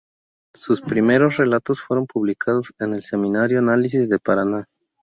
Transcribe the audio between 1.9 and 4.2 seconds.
publicados en el semanario Análisis, de